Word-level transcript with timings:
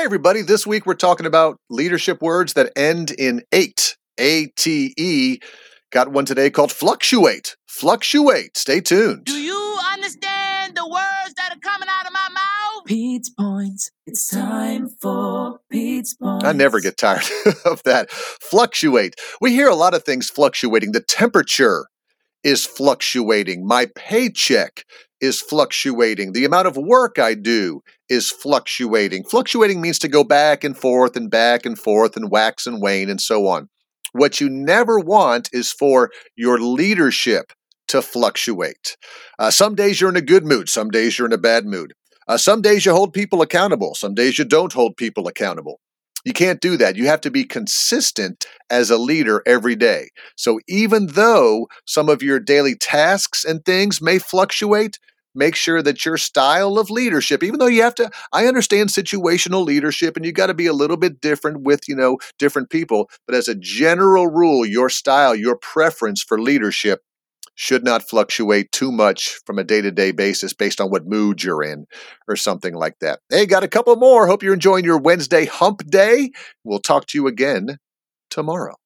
Hey, 0.00 0.06
everybody. 0.06 0.40
This 0.40 0.66
week 0.66 0.86
we're 0.86 0.94
talking 0.94 1.26
about 1.26 1.58
leadership 1.68 2.22
words 2.22 2.54
that 2.54 2.72
end 2.74 3.10
in 3.10 3.42
eight, 3.52 3.98
A 4.18 4.46
T 4.56 4.94
E. 4.96 5.40
Got 5.92 6.10
one 6.10 6.24
today 6.24 6.48
called 6.48 6.72
fluctuate. 6.72 7.54
Fluctuate. 7.68 8.56
Stay 8.56 8.80
tuned. 8.80 9.26
Do 9.26 9.38
you 9.38 9.78
understand 9.92 10.74
the 10.74 10.88
words 10.88 11.34
that 11.36 11.52
are 11.52 11.60
coming 11.60 11.88
out 11.90 12.06
of 12.06 12.14
my 12.14 12.28
mouth? 12.32 12.86
Pete's 12.86 13.28
Points. 13.28 13.90
It's 14.06 14.26
time 14.26 14.88
for 15.02 15.60
Pete's 15.70 16.14
Points. 16.14 16.46
I 16.46 16.52
never 16.52 16.80
get 16.80 16.96
tired 16.96 17.24
of 17.66 17.82
that. 17.82 18.10
Fluctuate. 18.10 19.16
We 19.42 19.52
hear 19.52 19.68
a 19.68 19.74
lot 19.74 19.92
of 19.92 20.04
things 20.04 20.30
fluctuating. 20.30 20.92
The 20.92 21.02
temperature 21.02 21.89
is 22.44 22.64
fluctuating. 22.64 23.66
My 23.66 23.86
paycheck 23.94 24.84
is 25.20 25.40
fluctuating. 25.40 26.32
The 26.32 26.44
amount 26.44 26.66
of 26.66 26.76
work 26.76 27.18
I 27.18 27.34
do 27.34 27.82
is 28.08 28.30
fluctuating. 28.30 29.24
Fluctuating 29.24 29.80
means 29.80 29.98
to 30.00 30.08
go 30.08 30.24
back 30.24 30.64
and 30.64 30.76
forth 30.76 31.16
and 31.16 31.30
back 31.30 31.66
and 31.66 31.78
forth 31.78 32.16
and 32.16 32.30
wax 32.30 32.66
and 32.66 32.80
wane 32.80 33.10
and 33.10 33.20
so 33.20 33.46
on. 33.46 33.68
What 34.12 34.40
you 34.40 34.48
never 34.48 34.98
want 34.98 35.50
is 35.52 35.70
for 35.70 36.10
your 36.36 36.58
leadership 36.58 37.52
to 37.88 38.02
fluctuate. 38.02 38.96
Uh, 39.38 39.50
some 39.50 39.74
days 39.74 40.00
you're 40.00 40.10
in 40.10 40.16
a 40.16 40.22
good 40.22 40.44
mood, 40.44 40.68
some 40.68 40.90
days 40.90 41.18
you're 41.18 41.26
in 41.26 41.32
a 41.32 41.38
bad 41.38 41.66
mood. 41.66 41.92
Uh, 42.26 42.36
some 42.36 42.62
days 42.62 42.86
you 42.86 42.92
hold 42.92 43.12
people 43.12 43.42
accountable, 43.42 43.94
some 43.94 44.14
days 44.14 44.38
you 44.38 44.44
don't 44.44 44.72
hold 44.72 44.96
people 44.96 45.26
accountable. 45.26 45.80
You 46.24 46.32
can't 46.32 46.60
do 46.60 46.76
that. 46.76 46.96
You 46.96 47.06
have 47.06 47.20
to 47.22 47.30
be 47.30 47.44
consistent 47.44 48.46
as 48.68 48.90
a 48.90 48.98
leader 48.98 49.42
every 49.46 49.76
day. 49.76 50.10
So 50.36 50.60
even 50.68 51.06
though 51.08 51.68
some 51.86 52.08
of 52.08 52.22
your 52.22 52.38
daily 52.40 52.74
tasks 52.74 53.44
and 53.44 53.64
things 53.64 54.02
may 54.02 54.18
fluctuate, 54.18 54.98
make 55.34 55.54
sure 55.54 55.82
that 55.82 56.04
your 56.04 56.16
style 56.16 56.78
of 56.78 56.90
leadership 56.90 57.42
even 57.42 57.58
though 57.58 57.66
you 57.66 57.82
have 57.82 57.94
to 57.94 58.10
i 58.32 58.46
understand 58.46 58.88
situational 58.88 59.64
leadership 59.64 60.16
and 60.16 60.24
you 60.26 60.32
got 60.32 60.48
to 60.48 60.54
be 60.54 60.66
a 60.66 60.72
little 60.72 60.96
bit 60.96 61.20
different 61.20 61.62
with 61.62 61.88
you 61.88 61.94
know 61.94 62.18
different 62.38 62.68
people 62.68 63.08
but 63.26 63.36
as 63.36 63.46
a 63.46 63.54
general 63.54 64.26
rule 64.26 64.66
your 64.66 64.88
style 64.88 65.34
your 65.34 65.56
preference 65.56 66.20
for 66.20 66.40
leadership 66.40 67.02
should 67.54 67.84
not 67.84 68.08
fluctuate 68.08 68.72
too 68.72 68.90
much 68.90 69.38
from 69.46 69.58
a 69.58 69.64
day-to-day 69.64 70.12
basis 70.12 70.54
based 70.54 70.80
on 70.80 70.90
what 70.90 71.06
mood 71.06 71.42
you're 71.42 71.62
in 71.62 71.86
or 72.26 72.36
something 72.36 72.74
like 72.74 72.98
that. 73.00 73.20
Hey 73.30 73.46
got 73.46 73.64
a 73.64 73.68
couple 73.68 73.94
more. 73.96 74.26
Hope 74.26 74.42
you're 74.42 74.54
enjoying 74.54 74.84
your 74.84 74.98
wednesday 74.98 75.44
hump 75.44 75.86
day. 75.86 76.30
We'll 76.64 76.78
talk 76.78 77.06
to 77.06 77.18
you 77.18 77.26
again 77.26 77.78
tomorrow 78.30 78.79